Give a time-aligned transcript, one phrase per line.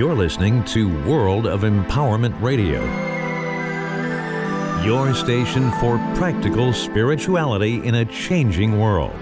[0.00, 2.80] You're listening to World of Empowerment Radio,
[4.82, 9.12] your station for practical spirituality in a changing world.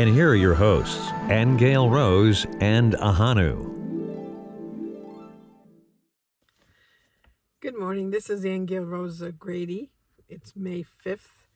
[0.00, 3.72] And here are your hosts, Angel Rose and Ahanu.
[7.60, 8.10] Good morning.
[8.10, 9.92] This is Angel Rosa Grady.
[10.28, 11.46] It's May 5th,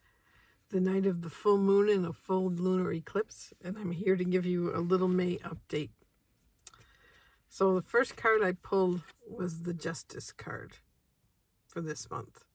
[0.69, 4.23] the night of the full moon and a full lunar eclipse, and I'm here to
[4.23, 5.89] give you a little May update.
[7.53, 10.77] So the first card I pulled was the Justice card
[11.67, 12.45] for this month.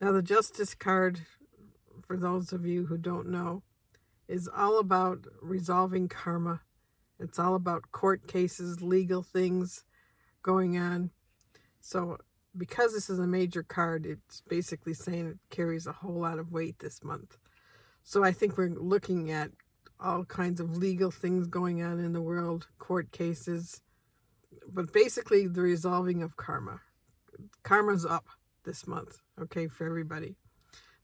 [0.00, 1.26] Now the Justice card,
[2.00, 3.62] for those of you who don't know,
[4.26, 6.62] is all about resolving karma.
[7.20, 9.84] It's all about court cases, legal things
[10.42, 11.10] going on.
[11.78, 12.16] So
[12.56, 16.50] because this is a major card, it's basically saying it carries a whole lot of
[16.50, 17.36] weight this month.
[18.02, 19.50] So I think we're looking at
[20.00, 23.80] all kinds of legal things going on in the world, court cases,
[24.68, 26.80] but basically the resolving of karma.
[27.62, 28.26] Karma's up
[28.64, 30.36] this month, okay, for everybody.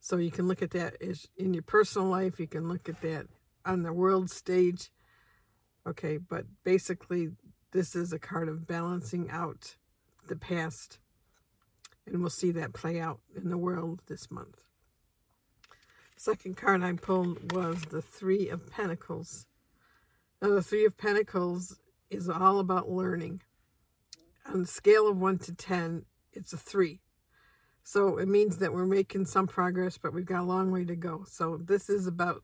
[0.00, 0.96] So you can look at that
[1.36, 3.26] in your personal life, you can look at that
[3.64, 4.90] on the world stage.
[5.86, 7.30] Okay, but basically
[7.72, 9.76] this is a card of balancing out
[10.28, 10.98] the past.
[12.06, 14.64] And we'll see that play out in the world this month.
[16.22, 19.46] Second card I pulled was the Three of Pentacles.
[20.42, 21.78] Now, the Three of Pentacles
[22.10, 23.40] is all about learning.
[24.44, 26.04] On the scale of 1 to 10,
[26.34, 27.00] it's a 3.
[27.82, 30.94] So it means that we're making some progress, but we've got a long way to
[30.94, 31.24] go.
[31.26, 32.42] So this is about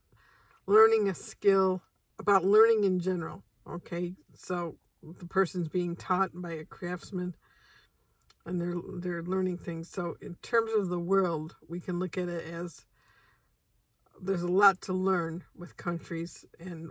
[0.66, 1.82] learning a skill,
[2.18, 3.42] about learning in general.
[3.70, 7.34] Okay, so the person's being taught by a craftsman
[8.46, 9.90] and they're they're learning things.
[9.90, 12.86] So in terms of the world, we can look at it as
[14.20, 16.90] there's a lot to learn with countries and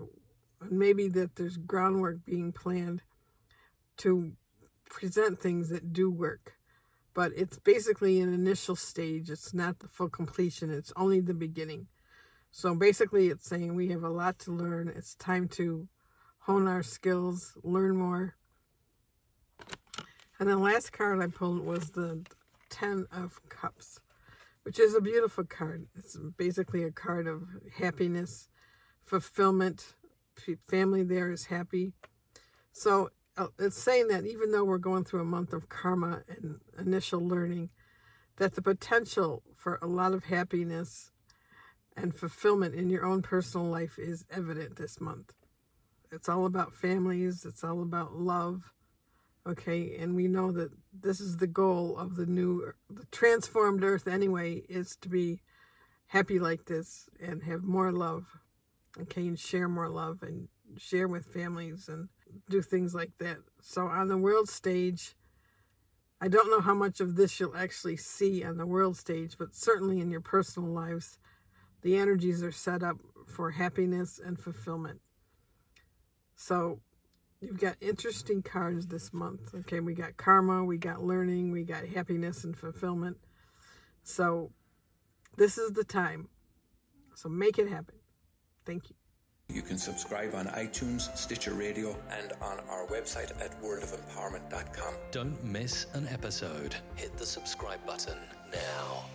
[0.69, 3.01] maybe that there's groundwork being planned
[3.97, 4.33] to
[4.89, 6.53] present things that do work.
[7.13, 9.29] But it's basically an initial stage.
[9.29, 10.69] It's not the full completion.
[10.69, 11.87] It's only the beginning.
[12.51, 14.91] So basically it's saying we have a lot to learn.
[14.93, 15.87] It's time to
[16.39, 18.35] hone our skills learn more.
[20.39, 22.25] And the last card i pulled was the
[22.69, 23.99] ten of cups
[24.65, 25.85] which is a beautiful card.
[25.95, 27.43] It's basically a card of
[27.77, 28.49] happiness,
[29.03, 29.93] fulfillment.
[30.67, 31.93] Family there is happy.
[32.71, 36.61] So uh, it's saying that even though we're going through a month of karma and
[36.79, 37.69] initial learning,
[38.37, 41.11] that the potential for a lot of happiness
[41.95, 45.33] and fulfillment in your own personal life is evident this month.
[46.11, 48.73] It's all about families, it's all about love,
[49.47, 49.95] okay?
[49.97, 54.63] And we know that this is the goal of the new the transformed earth anyway
[54.69, 55.41] is to be
[56.07, 58.25] happy like this and have more love
[58.99, 59.27] okay?
[59.27, 60.47] And share more love and
[60.77, 62.09] share with families and
[62.49, 63.37] do things like that.
[63.61, 65.15] So on the world stage
[66.21, 69.53] i don't know how much of this you'll actually see on the world stage but
[69.53, 71.19] certainly in your personal lives
[71.85, 72.97] the energies are set up
[73.27, 75.01] for happiness and fulfillment.
[76.35, 76.79] So
[77.45, 79.53] You've got interesting cards this month.
[79.53, 83.17] Okay, we got karma, we got learning, we got happiness and fulfillment.
[84.03, 84.51] So
[85.37, 86.29] this is the time.
[87.13, 87.95] So make it happen.
[88.65, 88.95] Thank you.
[89.49, 94.95] You can subscribe on iTunes, Stitcher Radio, and on our website at worldofempowerment.com.
[95.11, 96.75] Don't miss an episode.
[96.95, 98.17] Hit the subscribe button
[98.51, 99.05] now.